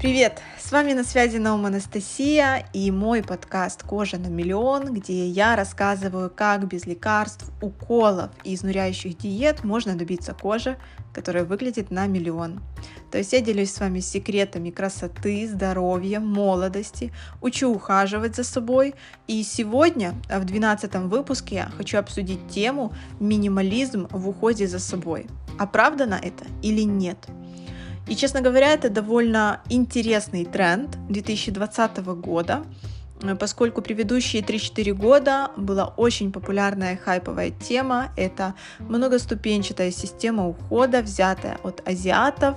Привет! 0.00 0.40
С 0.58 0.72
вами 0.72 0.94
на 0.94 1.04
связи 1.04 1.36
Наум 1.36 1.66
Анастасия 1.66 2.66
и 2.72 2.90
мой 2.90 3.22
подкаст 3.22 3.82
«Кожа 3.82 4.16
на 4.16 4.28
миллион», 4.28 4.94
где 4.94 5.26
я 5.26 5.56
рассказываю, 5.56 6.30
как 6.34 6.66
без 6.66 6.86
лекарств, 6.86 7.44
уколов 7.60 8.30
и 8.42 8.54
изнуряющих 8.54 9.18
диет 9.18 9.62
можно 9.62 9.96
добиться 9.96 10.32
кожи, 10.32 10.78
которая 11.12 11.44
выглядит 11.44 11.90
на 11.90 12.06
миллион. 12.06 12.62
То 13.12 13.18
есть 13.18 13.34
я 13.34 13.42
делюсь 13.42 13.74
с 13.74 13.80
вами 13.80 14.00
секретами 14.00 14.70
красоты, 14.70 15.46
здоровья, 15.46 16.18
молодости, 16.18 17.12
учу 17.42 17.68
ухаживать 17.68 18.36
за 18.36 18.44
собой. 18.44 18.94
И 19.26 19.42
сегодня, 19.42 20.14
в 20.30 20.46
12 20.46 20.94
выпуске, 21.10 21.56
я 21.56 21.70
хочу 21.76 21.98
обсудить 21.98 22.48
тему 22.48 22.94
минимализм 23.18 24.08
в 24.10 24.30
уходе 24.30 24.66
за 24.66 24.78
собой. 24.78 25.26
Оправдано 25.58 26.14
это 26.14 26.46
или 26.62 26.84
нет? 26.84 27.18
И, 28.06 28.16
честно 28.16 28.40
говоря, 28.40 28.72
это 28.72 28.90
довольно 28.90 29.60
интересный 29.68 30.44
тренд 30.44 30.96
2020 31.08 31.98
года, 32.16 32.64
э, 33.22 33.36
поскольку 33.36 33.82
предыдущие 33.82 34.42
3-4 34.42 34.92
года 34.94 35.50
была 35.56 35.86
очень 35.96 36.32
популярная 36.32 36.96
хайповая 36.96 37.50
тема. 37.50 38.12
Это 38.16 38.54
многоступенчатая 38.80 39.90
система 39.90 40.48
ухода, 40.48 41.02
взятая 41.02 41.58
от 41.62 41.86
азиатов, 41.88 42.56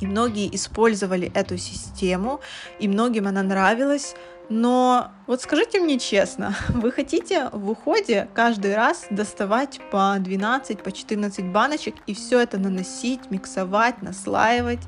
и 0.00 0.06
многие 0.06 0.54
использовали 0.54 1.30
эту 1.34 1.58
систему, 1.58 2.40
и 2.78 2.88
многим 2.88 3.26
она 3.26 3.42
нравилась, 3.42 4.14
но 4.50 5.12
вот 5.28 5.42
скажите 5.42 5.78
мне 5.78 5.96
честно, 6.00 6.56
вы 6.68 6.90
хотите 6.90 7.48
в 7.52 7.70
уходе 7.70 8.28
каждый 8.34 8.74
раз 8.74 9.06
доставать 9.08 9.80
по 9.92 10.16
12, 10.18 10.82
по 10.82 10.90
14 10.90 11.46
баночек 11.46 11.94
и 12.08 12.14
все 12.14 12.40
это 12.40 12.58
наносить, 12.58 13.30
миксовать, 13.30 14.02
наслаивать? 14.02 14.80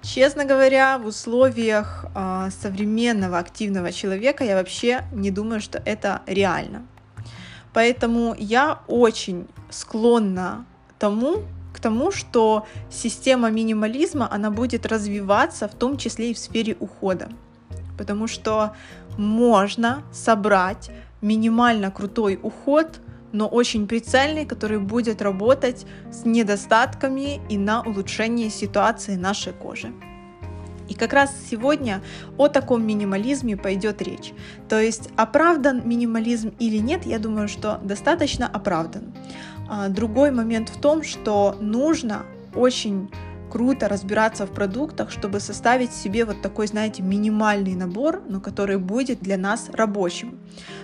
Честно 0.00 0.46
говоря, 0.46 0.96
в 0.96 1.06
условиях 1.06 2.06
э, 2.14 2.48
современного 2.62 3.36
активного 3.36 3.92
человека 3.92 4.42
я 4.42 4.54
вообще 4.54 5.02
не 5.12 5.30
думаю, 5.30 5.60
что 5.60 5.82
это 5.84 6.22
реально. 6.26 6.86
Поэтому 7.74 8.34
я 8.38 8.80
очень 8.86 9.48
склонна 9.68 10.64
тому, 10.98 11.42
к 11.74 11.80
тому, 11.80 12.10
что 12.10 12.66
система 12.88 13.50
минимализма, 13.50 14.32
она 14.32 14.50
будет 14.50 14.86
развиваться 14.86 15.68
в 15.68 15.74
том 15.74 15.98
числе 15.98 16.30
и 16.30 16.34
в 16.34 16.38
сфере 16.38 16.74
ухода 16.80 17.28
потому 17.96 18.26
что 18.26 18.72
можно 19.18 20.02
собрать 20.12 20.90
минимально 21.20 21.90
крутой 21.90 22.38
уход, 22.42 23.00
но 23.32 23.48
очень 23.48 23.86
прицельный, 23.86 24.46
который 24.46 24.78
будет 24.78 25.20
работать 25.20 25.86
с 26.10 26.24
недостатками 26.24 27.40
и 27.48 27.58
на 27.58 27.82
улучшение 27.82 28.50
ситуации 28.50 29.16
нашей 29.16 29.52
кожи. 29.52 29.92
И 30.88 30.94
как 30.94 31.12
раз 31.12 31.34
сегодня 31.50 32.00
о 32.36 32.48
таком 32.48 32.86
минимализме 32.86 33.56
пойдет 33.56 34.00
речь. 34.02 34.32
То 34.68 34.80
есть 34.80 35.10
оправдан 35.16 35.86
минимализм 35.86 36.52
или 36.58 36.78
нет, 36.78 37.04
я 37.06 37.18
думаю, 37.18 37.48
что 37.48 37.80
достаточно 37.82 38.46
оправдан. 38.46 39.12
А, 39.68 39.88
другой 39.88 40.30
момент 40.30 40.68
в 40.68 40.80
том, 40.80 41.02
что 41.02 41.56
нужно 41.60 42.24
очень 42.54 43.10
круто 43.56 43.88
разбираться 43.88 44.44
в 44.44 44.50
продуктах, 44.50 45.10
чтобы 45.10 45.40
составить 45.40 45.90
себе 45.90 46.26
вот 46.26 46.42
такой, 46.42 46.66
знаете, 46.66 47.02
минимальный 47.02 47.74
набор, 47.74 48.22
но 48.28 48.38
который 48.38 48.76
будет 48.76 49.20
для 49.20 49.38
нас 49.38 49.70
рабочим. 49.72 50.38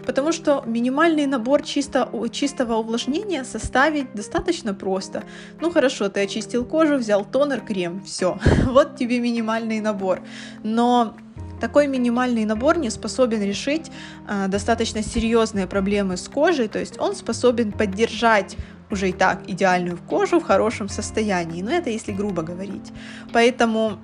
Потому 0.06 0.32
что 0.32 0.62
минимальный 0.66 1.26
набор 1.26 1.62
чисто, 1.62 2.08
чистого 2.32 2.76
увлажнения 2.76 3.44
составить 3.44 4.14
достаточно 4.14 4.72
просто. 4.72 5.22
Ну 5.60 5.70
хорошо, 5.70 6.08
ты 6.08 6.20
очистил 6.20 6.64
кожу, 6.64 6.96
взял 6.96 7.26
тонер, 7.26 7.60
крем, 7.60 8.02
все. 8.06 8.38
Вот 8.64 8.96
тебе 8.96 9.20
минимальный 9.20 9.80
набор. 9.80 10.22
Но 10.62 11.14
такой 11.62 11.86
минимальный 11.86 12.44
набор 12.44 12.76
не 12.76 12.90
способен 12.90 13.40
решить 13.40 13.92
э, 14.28 14.48
достаточно 14.48 15.00
серьезные 15.00 15.68
проблемы 15.68 16.16
с 16.16 16.28
кожей, 16.28 16.66
то 16.66 16.80
есть 16.80 16.98
он 16.98 17.14
способен 17.14 17.70
поддержать 17.70 18.56
уже 18.90 19.10
и 19.10 19.12
так 19.12 19.48
идеальную 19.48 19.96
кожу 19.96 20.40
в 20.40 20.42
хорошем 20.42 20.88
состоянии. 20.88 21.62
Но 21.62 21.70
это 21.70 21.88
если 21.88 22.10
грубо 22.10 22.42
говорить. 22.42 22.92
Поэтому 23.32 23.98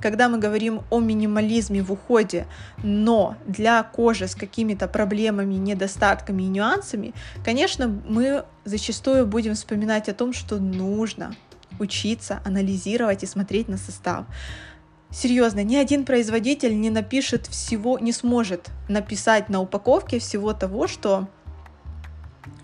когда 0.00 0.28
мы 0.28 0.38
говорим 0.38 0.80
о 0.90 0.98
минимализме 0.98 1.82
в 1.82 1.92
уходе, 1.92 2.46
но 2.82 3.36
для 3.46 3.84
кожи 3.84 4.26
с 4.26 4.34
какими-то 4.34 4.88
проблемами, 4.88 5.54
недостатками 5.54 6.42
и 6.42 6.48
нюансами, 6.48 7.14
конечно, 7.44 7.86
мы 8.08 8.44
зачастую 8.64 9.24
будем 9.24 9.54
вспоминать 9.54 10.08
о 10.08 10.14
том, 10.14 10.32
что 10.32 10.58
нужно 10.58 11.36
учиться, 11.78 12.40
анализировать 12.44 13.22
и 13.22 13.26
смотреть 13.26 13.68
на 13.68 13.76
состав. 13.76 14.26
Серьезно, 15.14 15.62
ни 15.62 15.76
один 15.76 16.04
производитель 16.04 16.80
не 16.80 16.90
напишет 16.90 17.46
всего, 17.46 18.00
не 18.00 18.10
сможет 18.10 18.70
написать 18.88 19.48
на 19.48 19.60
упаковке 19.60 20.18
всего 20.18 20.52
того, 20.54 20.88
что 20.88 21.28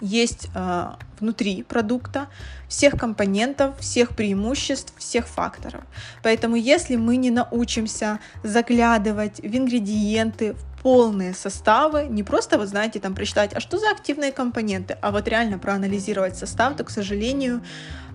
есть 0.01 0.49
э, 0.53 0.87
внутри 1.21 1.63
продукта, 1.63 2.27
всех 2.69 2.99
компонентов, 2.99 3.79
всех 3.79 4.17
преимуществ, 4.17 4.93
всех 4.97 5.29
факторов. 5.29 5.85
Поэтому 6.25 6.57
если 6.57 6.97
мы 6.97 7.19
не 7.19 7.31
научимся 7.31 8.19
заглядывать 8.43 9.39
в 9.39 9.57
ингредиенты, 9.57 10.55
в 10.55 10.83
полные 10.83 11.35
составы, 11.35 12.09
не 12.11 12.25
просто, 12.25 12.59
вот 12.59 12.67
знаете, 12.67 12.99
там 12.99 13.15
прочитать, 13.15 13.53
а 13.55 13.61
что 13.61 13.79
за 13.79 13.93
активные 13.93 14.33
компоненты, 14.33 14.99
а 15.01 15.13
вот 15.13 15.29
реально 15.29 15.59
проанализировать 15.59 16.37
состав, 16.37 16.77
то, 16.77 16.83
к 16.83 16.91
сожалению, 16.91 17.63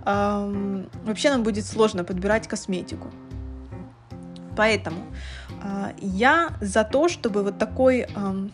э, 0.05 0.83
вообще 1.05 1.29
нам 1.29 1.43
будет 1.43 1.65
сложно 1.65 2.03
подбирать 2.03 2.49
косметику. 2.49 3.09
Поэтому 4.55 5.01
э, 5.63 5.91
я 6.01 6.49
за 6.61 6.83
то, 6.83 7.07
чтобы 7.09 7.43
вот 7.43 7.57
такой 7.57 7.99
э, 7.99 8.07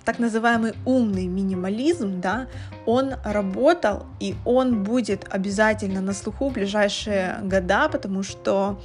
так 0.03 0.19
называемый 0.19 0.73
умный 0.85 1.27
минимализм, 1.27 2.21
да, 2.21 2.47
он 2.85 3.13
работал 3.23 4.05
и 4.19 4.35
он 4.45 4.83
будет 4.83 5.27
обязательно 5.29 6.01
на 6.01 6.13
слуху 6.13 6.49
в 6.49 6.53
ближайшие 6.53 7.39
года, 7.43 7.89
потому 7.89 8.23
что 8.23 8.79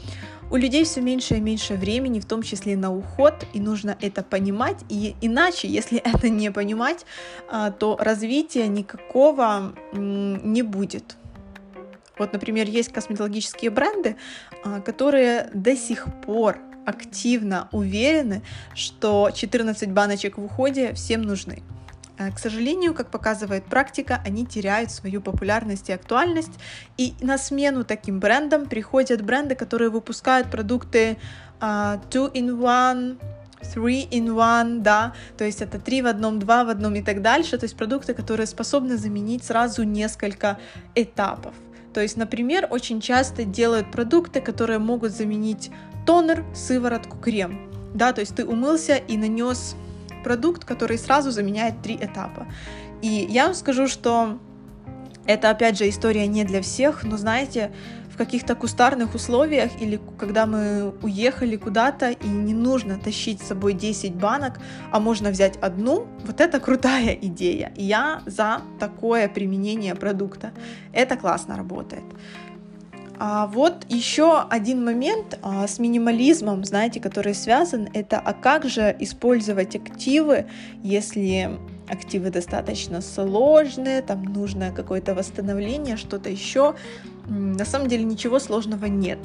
у 0.50 0.56
людей 0.56 0.84
все 0.84 1.00
меньше 1.00 1.34
и 1.34 1.40
меньше 1.40 1.74
времени, 1.74 2.20
в 2.20 2.24
том 2.24 2.42
числе 2.42 2.76
на 2.76 2.94
уход, 2.94 3.34
и 3.52 3.60
нужно 3.60 3.96
это 4.00 4.22
понимать. 4.22 4.76
И 4.88 5.16
иначе, 5.20 5.68
если 5.68 5.98
это 6.14 6.28
не 6.28 6.50
понимать, 6.50 7.06
э, 7.50 7.72
то 7.78 7.96
развития 7.98 8.68
никакого 8.68 9.72
не 9.92 10.62
будет. 10.62 11.16
Вот, 12.18 12.32
например, 12.32 12.66
есть 12.66 12.92
косметологические 12.92 13.70
бренды, 13.70 14.16
которые 14.86 15.50
до 15.52 15.76
сих 15.76 16.06
пор 16.24 16.58
активно 16.86 17.68
уверены, 17.72 18.42
что 18.74 19.30
14 19.34 19.90
баночек 19.92 20.38
в 20.38 20.44
уходе 20.44 20.94
всем 20.94 21.22
нужны. 21.22 21.62
Э, 22.18 22.30
к 22.30 22.38
сожалению, 22.38 22.94
как 22.94 23.10
показывает 23.10 23.64
практика, 23.64 24.22
они 24.24 24.46
теряют 24.46 24.90
свою 24.90 25.20
популярность 25.20 25.90
и 25.90 25.92
актуальность, 25.92 26.52
и 26.96 27.14
на 27.20 27.38
смену 27.38 27.84
таким 27.84 28.20
брендам 28.20 28.66
приходят 28.66 29.22
бренды, 29.22 29.54
которые 29.54 29.90
выпускают 29.90 30.50
продукты 30.50 31.18
uh, 31.60 32.00
two 32.10 32.32
in 32.32 32.58
one, 32.58 33.18
three 33.60 34.08
in 34.10 34.28
one, 34.28 34.80
да, 34.80 35.12
то 35.36 35.44
есть 35.44 35.62
это 35.62 35.78
три 35.78 36.02
в 36.02 36.06
одном, 36.06 36.38
два 36.38 36.64
в 36.64 36.68
одном 36.68 36.94
и 36.94 37.02
так 37.02 37.22
дальше, 37.22 37.58
то 37.58 37.64
есть 37.64 37.76
продукты, 37.76 38.14
которые 38.14 38.46
способны 38.46 38.96
заменить 38.96 39.44
сразу 39.44 39.82
несколько 39.82 40.58
этапов. 40.94 41.54
То 41.92 42.02
есть, 42.02 42.18
например, 42.18 42.68
очень 42.70 43.00
часто 43.00 43.44
делают 43.44 43.90
продукты, 43.90 44.42
которые 44.42 44.78
могут 44.78 45.12
заменить 45.12 45.70
тонер, 46.06 46.44
сыворотку, 46.54 47.18
крем. 47.18 47.70
Да, 47.94 48.12
то 48.12 48.20
есть 48.20 48.34
ты 48.34 48.44
умылся 48.44 48.96
и 48.96 49.16
нанес 49.16 49.76
продукт, 50.24 50.64
который 50.64 50.98
сразу 50.98 51.30
заменяет 51.30 51.82
три 51.82 51.96
этапа. 51.96 52.46
И 53.02 53.26
я 53.28 53.46
вам 53.46 53.54
скажу, 53.54 53.86
что 53.88 54.38
это, 55.26 55.50
опять 55.50 55.78
же, 55.78 55.88
история 55.88 56.26
не 56.26 56.44
для 56.44 56.62
всех, 56.62 57.04
но, 57.04 57.16
знаете, 57.16 57.72
в 58.16 58.18
каких-то 58.18 58.54
кустарных 58.54 59.14
условиях 59.14 59.70
или 59.78 60.00
когда 60.18 60.46
мы 60.46 60.94
уехали 61.02 61.56
куда-то 61.56 62.12
и 62.12 62.26
не 62.26 62.54
нужно 62.54 62.98
тащить 62.98 63.42
с 63.42 63.48
собой 63.48 63.74
10 63.74 64.14
банок, 64.14 64.58
а 64.90 65.00
можно 65.00 65.30
взять 65.30 65.58
одну, 65.58 66.06
вот 66.24 66.40
это 66.40 66.58
крутая 66.58 67.12
идея. 67.20 67.72
Я 67.76 68.22
за 68.24 68.62
такое 68.80 69.28
применение 69.28 69.94
продукта. 69.94 70.52
Это 70.94 71.16
классно 71.16 71.56
работает. 71.56 72.04
А 73.18 73.46
вот 73.46 73.86
еще 73.88 74.42
один 74.42 74.84
момент 74.84 75.38
а, 75.42 75.66
с 75.66 75.78
минимализмом, 75.78 76.64
знаете, 76.64 77.00
который 77.00 77.34
связан, 77.34 77.88
это 77.94 78.18
а 78.18 78.32
как 78.34 78.66
же 78.66 78.94
использовать 79.00 79.74
активы, 79.74 80.46
если 80.82 81.58
активы 81.88 82.30
достаточно 82.30 83.00
сложные, 83.00 84.02
там 84.02 84.22
нужно 84.22 84.70
какое-то 84.70 85.14
восстановление, 85.14 85.96
что-то 85.96 86.28
еще. 86.28 86.74
На 87.26 87.64
самом 87.64 87.88
деле 87.88 88.04
ничего 88.04 88.38
сложного 88.38 88.86
нет. 88.86 89.18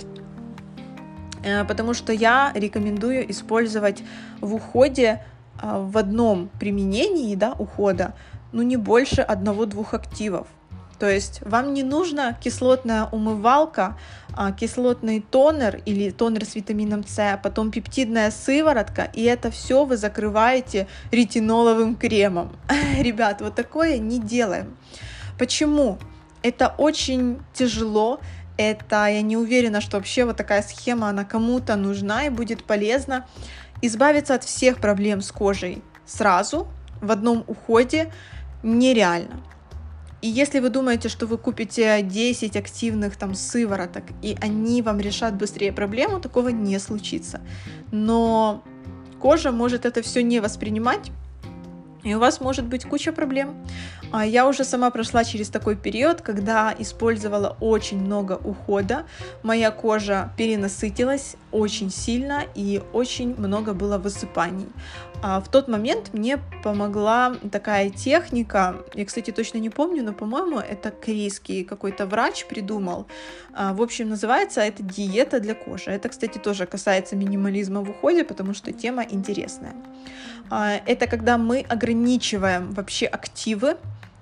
Э, 1.43 1.65
потому 1.65 1.93
что 1.93 2.13
я 2.13 2.51
рекомендую 2.55 3.29
использовать 3.29 4.03
в 4.39 4.53
уходе 4.53 5.23
а, 5.59 5.79
в 5.79 5.97
одном 5.97 6.49
применении 6.59 7.35
да, 7.35 7.53
ухода, 7.57 8.13
ну 8.51 8.61
не 8.61 8.77
больше 8.77 9.21
одного-двух 9.21 9.93
активов. 9.93 10.47
То 11.01 11.09
есть 11.09 11.41
вам 11.41 11.73
не 11.73 11.81
нужна 11.81 12.33
кислотная 12.33 13.05
умывалка, 13.05 13.97
а, 14.35 14.51
кислотный 14.51 15.19
тонер 15.19 15.81
или 15.87 16.11
тонер 16.11 16.45
с 16.45 16.53
витамином 16.53 17.03
С, 17.07 17.17
а 17.17 17.37
потом 17.37 17.71
пептидная 17.71 18.29
сыворотка, 18.29 19.09
и 19.11 19.23
это 19.23 19.49
все 19.49 19.83
вы 19.83 19.97
закрываете 19.97 20.87
ретиноловым 21.11 21.95
кремом. 21.95 22.55
Ребят, 22.99 23.41
вот 23.41 23.55
такое 23.55 23.97
не 23.97 24.19
делаем. 24.19 24.77
Почему? 25.39 25.97
Это 26.43 26.67
очень 26.77 27.39
тяжело, 27.51 28.19
это 28.55 29.07
я 29.07 29.23
не 29.23 29.37
уверена, 29.37 29.81
что 29.81 29.97
вообще 29.97 30.25
вот 30.25 30.37
такая 30.37 30.61
схема, 30.61 31.09
она 31.09 31.25
кому-то 31.25 31.77
нужна 31.77 32.27
и 32.27 32.29
будет 32.29 32.63
полезна. 32.63 33.25
Избавиться 33.81 34.35
от 34.35 34.43
всех 34.43 34.77
проблем 34.77 35.21
с 35.21 35.31
кожей 35.31 35.81
сразу 36.05 36.67
в 37.01 37.09
одном 37.09 37.43
уходе 37.47 38.13
нереально. 38.61 39.41
И 40.21 40.27
если 40.27 40.59
вы 40.59 40.69
думаете, 40.69 41.09
что 41.09 41.25
вы 41.25 41.37
купите 41.37 42.01
10 42.01 42.55
активных 42.55 43.15
там 43.15 43.33
сывороток, 43.33 44.03
и 44.21 44.37
они 44.39 44.81
вам 44.81 44.99
решат 44.99 45.35
быстрее 45.35 45.71
проблему, 45.71 46.19
такого 46.19 46.49
не 46.49 46.77
случится. 46.79 47.41
Но 47.91 48.63
кожа 49.19 49.51
может 49.51 49.85
это 49.85 50.03
все 50.03 50.21
не 50.21 50.39
воспринимать, 50.39 51.11
и 52.03 52.13
у 52.15 52.19
вас 52.19 52.41
может 52.41 52.65
быть 52.65 52.85
куча 52.85 53.11
проблем. 53.11 53.55
А 54.11 54.25
я 54.25 54.47
уже 54.47 54.63
сама 54.63 54.89
прошла 54.89 55.23
через 55.23 55.49
такой 55.49 55.75
период, 55.75 56.21
когда 56.21 56.73
использовала 56.77 57.57
очень 57.59 57.99
много 57.99 58.39
ухода. 58.43 59.05
Моя 59.43 59.71
кожа 59.71 60.33
перенасытилась 60.37 61.35
очень 61.51 61.91
сильно 61.91 62.43
и 62.55 62.81
очень 62.93 63.35
много 63.37 63.73
было 63.73 63.97
высыпаний. 63.97 64.67
А 65.23 65.39
в 65.39 65.49
тот 65.49 65.67
момент 65.67 66.13
мне 66.13 66.39
помогла 66.63 67.35
такая 67.51 67.89
техника, 67.91 68.77
я, 68.95 69.05
кстати, 69.05 69.31
точно 69.31 69.59
не 69.59 69.69
помню, 69.69 70.03
но, 70.03 70.13
по-моему, 70.13 70.59
это 70.59 70.89
корейский 70.89 71.63
какой-то 71.63 72.07
врач 72.07 72.45
придумал. 72.45 73.05
А, 73.53 73.73
в 73.73 73.81
общем, 73.81 74.09
называется 74.09 74.61
это 74.61 74.81
диета 74.81 75.39
для 75.39 75.53
кожи. 75.53 75.91
Это, 75.91 76.09
кстати, 76.09 76.39
тоже 76.39 76.65
касается 76.65 77.15
минимализма 77.15 77.81
в 77.81 77.89
уходе, 77.91 78.23
потому 78.23 78.53
что 78.53 78.71
тема 78.71 79.03
интересная. 79.03 79.75
А, 80.49 80.81
это 80.85 81.05
когда 81.05 81.37
мы 81.37 81.65
ограничиваем 81.69 82.71
вообще 82.71 83.05
активы, 83.05 83.77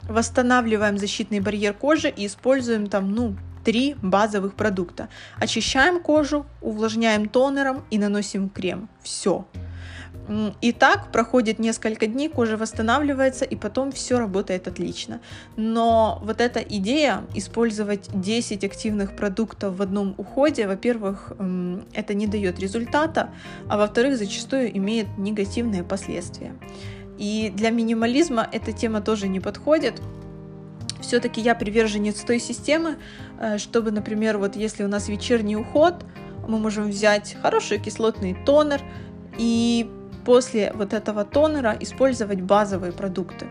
восстанавливаем 0.09 0.97
защитный 0.97 1.39
барьер 1.39 1.73
кожи 1.73 2.09
и 2.09 2.25
используем 2.25 2.87
там, 2.87 3.11
ну, 3.11 3.35
три 3.69 3.95
базовых 4.01 4.56
продукта. 4.56 5.10
Очищаем 5.39 6.01
кожу, 6.01 6.48
увлажняем 6.60 7.30
тонером 7.30 7.83
и 7.92 8.00
наносим 8.00 8.50
крем. 8.50 8.89
Все. 9.04 9.45
И 10.62 10.71
так 10.71 11.12
проходит 11.12 11.60
несколько 11.60 12.07
дней, 12.07 12.30
кожа 12.30 12.57
восстанавливается, 12.57 13.45
и 13.45 13.56
потом 13.56 13.92
все 13.92 14.18
работает 14.18 14.68
отлично. 14.68 15.19
Но 15.56 16.19
вот 16.24 16.42
эта 16.42 16.60
идея 16.62 17.21
использовать 17.36 18.10
10 18.12 18.63
активных 18.63 19.16
продуктов 19.16 19.75
в 19.75 19.81
одном 19.83 20.16
уходе, 20.18 20.68
во-первых, 20.68 21.33
это 21.94 22.16
не 22.16 22.25
дает 22.25 22.60
результата, 22.60 23.30
а 23.68 23.77
во-вторых, 23.77 24.18
зачастую 24.18 24.75
имеет 24.75 25.06
негативные 25.19 25.83
последствия. 25.83 26.56
И 27.19 27.54
для 27.56 27.69
минимализма 27.69 28.50
эта 28.51 28.71
тема 28.71 29.01
тоже 29.01 29.27
не 29.27 29.39
подходит. 29.39 30.01
Все-таки 31.01 31.41
я 31.41 31.55
приверженец 31.55 32.21
той 32.21 32.39
системы, 32.39 32.97
э, 33.39 33.57
чтобы, 33.57 33.91
например, 33.91 34.37
вот 34.37 34.55
если 34.55 34.83
у 34.83 34.87
нас 34.87 35.07
вечерний 35.09 35.55
уход, 35.55 36.05
мы 36.47 36.59
можем 36.59 36.89
взять 36.89 37.37
хороший 37.41 37.79
кислотный 37.79 38.35
тонер 38.45 38.81
и 39.37 39.89
после 40.25 40.71
вот 40.73 40.93
этого 40.93 41.25
тонера 41.25 41.77
использовать 41.79 42.41
базовые 42.41 42.91
продукты. 42.91 43.47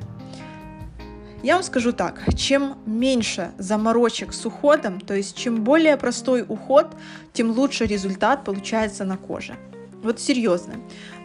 Я 1.42 1.54
вам 1.54 1.62
скажу 1.62 1.92
так, 1.92 2.22
чем 2.36 2.78
меньше 2.84 3.52
заморочек 3.58 4.32
с 4.32 4.44
уходом, 4.44 5.00
то 5.00 5.14
есть 5.14 5.36
чем 5.36 5.62
более 5.62 5.96
простой 5.96 6.44
уход, 6.46 6.88
тем 7.32 7.52
лучше 7.52 7.86
результат 7.86 8.44
получается 8.44 9.04
на 9.04 9.16
коже. 9.16 9.56
Вот 10.02 10.20
серьезно. 10.20 10.74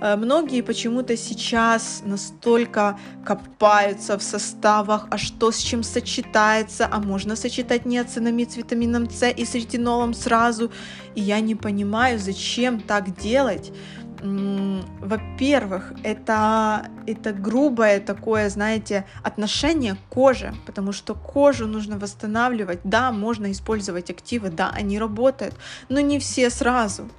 Э, 0.02 0.16
многие 0.16 0.62
почему-то 0.62 1.16
сейчас 1.16 2.02
настолько 2.06 2.98
копаются 3.24 4.18
в 4.18 4.24
составах, 4.24 5.08
а 5.12 5.18
что 5.18 5.52
с 5.52 5.58
чем 5.58 5.84
сочетается, 5.84 6.88
а 6.92 7.00
можно 7.00 7.36
сочетать 7.36 7.86
неоцинамид 7.86 8.52
с 8.52 8.58
витамином 8.58 9.10
С 9.10 9.30
и 9.30 9.46
с 9.46 9.54
ретинолом 9.54 10.14
сразу. 10.14 10.72
И 11.16 11.22
я 11.22 11.40
не 11.40 11.56
понимаю, 11.56 12.18
зачем 12.18 12.80
так 12.80 13.16
делать 13.16 13.72
во-первых, 14.24 15.92
это, 16.04 16.88
это 17.06 17.34
грубое 17.34 18.00
такое, 18.00 18.50
знаете, 18.50 19.06
отношение 19.22 19.96
к 19.96 20.14
коже, 20.14 20.54
потому 20.66 20.94
что 20.94 21.14
кожу 21.14 21.68
нужно 21.68 21.98
восстанавливать. 21.98 22.80
Да, 22.86 23.12
можно 23.12 23.52
использовать 23.52 24.10
активы, 24.10 24.50
да, 24.50 24.70
они 24.70 24.98
работают, 24.98 25.56
но 25.90 26.00
не 26.00 26.20
все 26.20 26.50
сразу. 26.50 27.10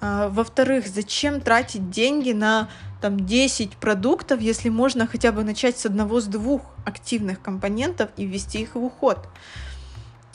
А, 0.00 0.28
во-вторых, 0.28 0.86
зачем 0.86 1.40
тратить 1.40 1.90
деньги 1.90 2.32
на 2.32 2.68
там 3.00 3.20
10 3.20 3.76
продуктов, 3.76 4.40
если 4.40 4.68
можно 4.68 5.06
хотя 5.06 5.32
бы 5.32 5.44
начать 5.44 5.78
с 5.78 5.86
одного, 5.86 6.20
с 6.20 6.26
двух 6.26 6.62
активных 6.84 7.40
компонентов 7.40 8.10
и 8.16 8.26
ввести 8.26 8.62
их 8.62 8.74
в 8.74 8.84
уход? 8.84 9.28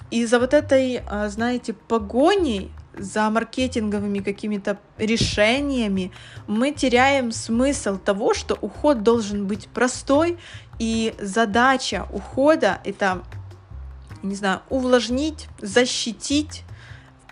И 0.10 0.26
за 0.26 0.40
вот 0.40 0.54
этой, 0.54 1.02
а, 1.08 1.30
знаете, 1.30 1.74
погоней 1.74 2.72
за 2.98 3.30
маркетинговыми 3.30 4.20
какими-то 4.20 4.78
решениями, 4.98 6.12
мы 6.48 6.72
теряем 6.72 7.32
смысл 7.32 7.98
того, 7.98 8.34
что 8.34 8.58
уход 8.60 9.04
должен 9.04 9.48
быть 9.48 9.68
простой, 9.68 10.38
и 10.80 11.14
задача 11.20 12.08
ухода— 12.12 12.82
это, 12.84 13.24
не 14.24 14.36
знаю, 14.36 14.62
увлажнить, 14.70 15.48
защитить, 15.62 16.64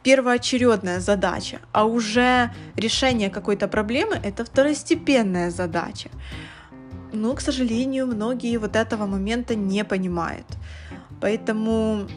первоочередная 0.03 0.99
задача, 0.99 1.59
а 1.71 1.85
уже 1.85 2.51
решение 2.75 3.29
какой-то 3.29 3.67
проблемы— 3.67 4.19
это 4.23 4.45
второстепенная 4.45 5.51
задача. 5.51 6.09
Но, 7.11 7.33
к 7.33 7.41
сожалению, 7.41 8.07
многие 8.07 8.57
вот 8.57 8.75
этого 8.75 9.05
момента 9.05 9.55
не 9.55 9.83
понимают. 9.83 10.45
Поэтому 11.21 12.07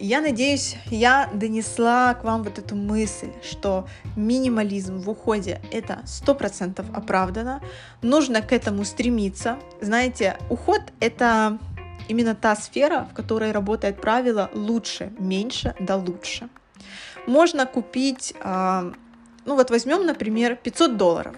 я 0.00 0.20
надеюсь, 0.20 0.76
я 0.90 1.28
донесла 1.34 2.14
к 2.14 2.22
вам 2.22 2.44
вот 2.44 2.58
эту 2.58 2.76
мысль, 2.76 3.32
что 3.42 3.88
минимализм 4.16 4.98
в 5.00 5.10
уходе 5.10 5.60
это 5.72 6.02
сто 6.06 6.34
процентов 6.34 6.86
оправдано, 6.94 7.60
нужно 8.02 8.40
к 8.40 8.52
этому 8.52 8.84
стремиться. 8.84 9.58
Знаете, 9.80 10.36
уход 10.50 10.82
это 11.00 11.58
именно 12.06 12.34
та 12.34 12.54
сфера, 12.54 13.08
в 13.10 13.14
которой 13.14 13.50
работает 13.50 14.00
правило 14.00 14.50
лучше, 14.54 15.12
меньше, 15.18 15.74
да 15.80 15.96
лучше. 15.96 16.48
Можно 17.26 17.66
купить, 17.66 18.34
а, 18.40 18.92
ну 19.44 19.54
вот 19.54 19.70
возьмем, 19.70 20.06
например, 20.06 20.56
500 20.56 20.96
долларов. 20.96 21.36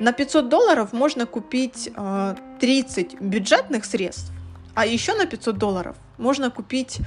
На 0.00 0.12
500 0.12 0.48
долларов 0.48 0.92
можно 0.92 1.26
купить 1.26 1.90
30 2.60 3.14
а, 3.14 3.24
бюджетных 3.24 3.84
средств, 3.84 4.32
а 4.74 4.86
еще 4.86 5.14
на 5.14 5.26
500 5.26 5.56
долларов 5.56 5.96
можно 6.18 6.50
купить 6.50 7.00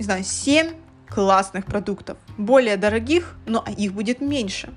не 0.00 0.04
знаю, 0.04 0.24
7 0.24 0.70
классных 1.10 1.66
продуктов, 1.66 2.16
более 2.38 2.78
дорогих, 2.78 3.36
но 3.44 3.62
их 3.76 3.92
будет 3.92 4.22
меньше. 4.22 4.72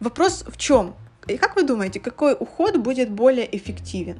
Вопрос 0.00 0.44
в 0.48 0.56
чем? 0.56 0.96
И 1.28 1.36
как 1.36 1.54
вы 1.54 1.62
думаете, 1.62 2.00
какой 2.00 2.36
уход 2.38 2.76
будет 2.76 3.08
более 3.08 3.56
эффективен? 3.56 4.16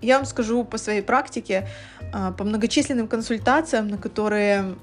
Я 0.00 0.18
вам 0.18 0.26
скажу 0.26 0.62
по 0.62 0.78
своей 0.78 1.02
практике, 1.02 1.68
а, 2.12 2.30
по 2.30 2.44
многочисленным 2.44 3.08
консультациям, 3.08 3.88
на 3.88 3.98
которые 3.98 4.76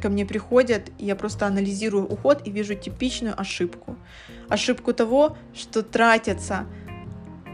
ко 0.00 0.08
мне 0.08 0.24
приходят, 0.24 0.90
я 0.98 1.16
просто 1.16 1.46
анализирую 1.46 2.06
уход 2.06 2.42
и 2.46 2.50
вижу 2.50 2.74
типичную 2.74 3.38
ошибку. 3.38 3.96
Ошибку 4.48 4.92
того, 4.92 5.36
что 5.54 5.82
тратятся 5.82 6.66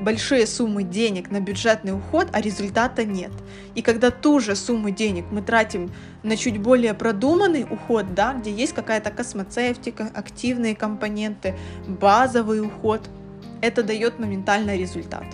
большие 0.01 0.47
суммы 0.47 0.85
денег 0.85 1.31
на 1.31 1.41
бюджетный 1.41 1.93
уход, 1.93 2.29
а 2.33 2.41
результата 2.41 3.05
нет. 3.05 3.33
И 3.75 3.83
когда 3.83 4.11
ту 4.11 4.41
же 4.41 4.55
сумму 4.55 4.91
денег 4.91 5.27
мы 5.31 5.43
тратим 5.43 5.91
на 6.23 6.37
чуть 6.37 6.59
более 6.59 6.95
продуманный 6.95 7.65
уход, 7.65 8.15
да, 8.15 8.35
где 8.35 8.51
есть 8.51 8.75
какая-то 8.75 9.11
космоцевтика, 9.11 10.11
активные 10.15 10.77
компоненты, 10.77 11.57
базовый 11.87 12.61
уход, 12.61 13.09
это 13.61 13.83
дает 13.83 14.19
моментальный 14.19 14.79
результат. 14.79 15.25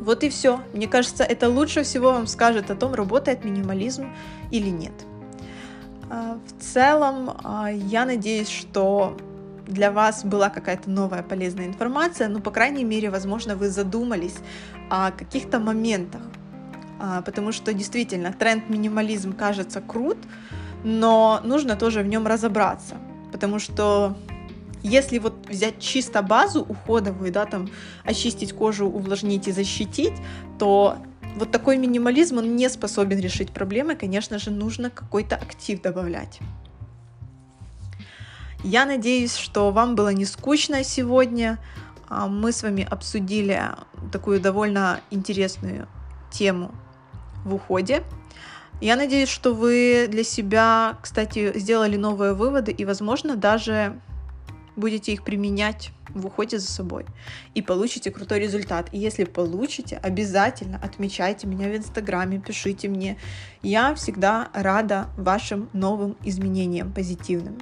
Вот 0.00 0.24
и 0.24 0.30
все. 0.30 0.60
Мне 0.72 0.88
кажется, 0.88 1.22
это 1.22 1.48
лучше 1.48 1.84
всего 1.84 2.12
вам 2.12 2.26
скажет 2.26 2.70
о 2.72 2.74
том, 2.74 2.94
работает 2.94 3.44
минимализм 3.44 4.12
или 4.50 4.68
нет. 4.68 4.92
А, 6.14 6.38
в 6.46 6.62
целом, 6.62 7.38
а, 7.42 7.70
я 7.70 8.04
надеюсь, 8.04 8.50
что 8.50 9.16
для 9.66 9.90
вас 9.90 10.24
была 10.26 10.50
какая-то 10.50 10.90
новая 10.90 11.22
полезная 11.22 11.66
информация, 11.66 12.28
ну, 12.28 12.40
по 12.40 12.50
крайней 12.50 12.84
мере, 12.84 13.08
возможно, 13.08 13.56
вы 13.56 13.70
задумались 13.70 14.34
о 14.90 15.10
каких-то 15.10 15.58
моментах, 15.58 16.20
а, 17.00 17.22
потому 17.22 17.50
что 17.50 17.72
действительно 17.72 18.30
тренд 18.30 18.68
минимализм 18.68 19.32
кажется 19.32 19.80
крут, 19.80 20.18
но 20.84 21.40
нужно 21.44 21.76
тоже 21.76 22.02
в 22.02 22.06
нем 22.06 22.26
разобраться, 22.26 22.96
потому 23.32 23.58
что 23.58 24.14
если 24.82 25.18
вот 25.18 25.48
взять 25.48 25.78
чисто 25.78 26.20
базу 26.20 26.60
уходовую, 26.60 27.32
да, 27.32 27.46
там 27.46 27.70
очистить 28.04 28.52
кожу, 28.52 28.86
увлажнить 28.86 29.48
и 29.48 29.52
защитить, 29.52 30.14
то 30.58 30.98
вот 31.36 31.50
такой 31.50 31.78
минимализм, 31.78 32.38
он 32.38 32.56
не 32.56 32.68
способен 32.68 33.18
решить 33.18 33.50
проблемы, 33.50 33.96
конечно 33.96 34.38
же, 34.38 34.50
нужно 34.50 34.90
какой-то 34.90 35.36
актив 35.36 35.80
добавлять. 35.80 36.40
Я 38.64 38.86
надеюсь, 38.86 39.34
что 39.34 39.72
вам 39.72 39.96
было 39.96 40.10
не 40.10 40.24
скучно 40.24 40.84
сегодня. 40.84 41.58
А, 42.08 42.28
мы 42.28 42.52
с 42.52 42.62
вами 42.62 42.86
обсудили 42.88 43.60
такую 44.12 44.40
довольно 44.40 45.00
интересную 45.10 45.88
тему 46.30 46.72
в 47.44 47.54
уходе. 47.54 48.04
Я 48.80 48.96
надеюсь, 48.96 49.28
что 49.28 49.54
вы 49.54 50.06
для 50.08 50.24
себя, 50.24 50.96
кстати, 51.02 51.58
сделали 51.58 51.96
новые 51.96 52.34
выводы 52.34 52.72
и, 52.72 52.84
возможно, 52.84 53.36
даже 53.36 54.00
будете 54.76 55.12
их 55.12 55.24
применять 55.24 55.90
в 56.14 56.26
уходе 56.26 56.58
за 56.58 56.70
собой 56.70 57.06
и 57.54 57.62
получите 57.62 58.10
крутой 58.10 58.40
результат. 58.40 58.88
И 58.92 58.98
если 58.98 59.24
получите, 59.24 59.98
обязательно 60.02 60.78
отмечайте 60.82 61.46
меня 61.46 61.68
в 61.68 61.76
Инстаграме, 61.76 62.38
пишите 62.38 62.88
мне. 62.88 63.18
Я 63.62 63.94
всегда 63.94 64.48
рада 64.52 65.08
вашим 65.16 65.68
новым 65.72 66.16
изменениям 66.24 66.92
позитивным. 66.92 67.58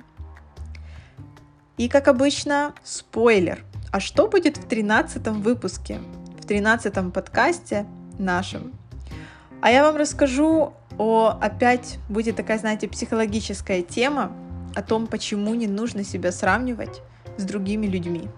И 1.77 1.89
как 1.89 2.09
обычно, 2.09 2.75
спойлер. 2.85 3.65
А 3.91 4.01
что 4.01 4.29
будет 4.29 4.59
в 4.59 4.67
13 4.67 5.27
выпуске, 5.29 6.01
в 6.41 6.47
13 6.47 7.13
подкасте 7.13 7.87
нашем? 8.19 8.73
А 9.63 9.71
я 9.71 9.83
вам 9.83 9.97
расскажу 9.97 10.75
о, 10.99 11.39
опять 11.41 11.99
будет 12.09 12.37
такая, 12.37 12.59
знаете, 12.59 12.87
психологическая 12.89 13.83
тема 13.83 14.33
о 14.75 14.83
том, 14.83 15.07
почему 15.07 15.55
не 15.55 15.67
нужно 15.67 16.05
себя 16.05 16.33
сравнивать 16.33 17.03
с 17.37 17.45
другими 17.45 17.87
людьми. 17.87 18.29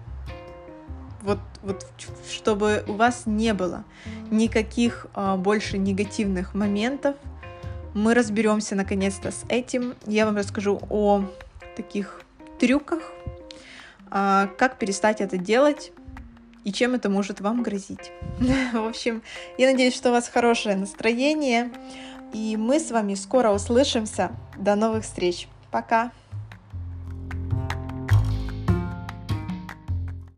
Вот, 1.21 1.39
вот 1.61 1.85
чтобы 2.29 2.83
у 2.87 2.93
вас 2.93 3.23
не 3.25 3.53
было 3.53 3.85
никаких 4.29 5.07
а, 5.13 5.37
больше 5.37 5.77
негативных 5.77 6.53
моментов, 6.53 7.15
мы 7.93 8.13
разберемся 8.13 8.75
наконец-то 8.75 9.31
с 9.31 9.43
этим. 9.47 9.93
Я 10.05 10.25
вам 10.25 10.35
расскажу 10.35 10.81
о 10.89 11.25
таких 11.77 12.21
трюках, 12.59 13.11
а, 14.09 14.49
как 14.57 14.77
перестать 14.77 15.21
это 15.21 15.37
делать 15.37 15.91
и 16.63 16.71
чем 16.71 16.93
это 16.95 17.09
может 17.09 17.41
вам 17.41 17.63
грозить. 17.63 18.11
В 18.73 18.85
общем, 18.87 19.21
я 19.57 19.71
надеюсь, 19.71 19.95
что 19.95 20.09
у 20.09 20.11
вас 20.11 20.27
хорошее 20.27 20.75
настроение, 20.75 21.71
и 22.33 22.57
мы 22.57 22.79
с 22.79 22.91
вами 22.91 23.15
скоро 23.15 23.51
услышимся. 23.51 24.31
До 24.57 24.75
новых 24.75 25.03
встреч. 25.03 25.47
Пока! 25.71 26.11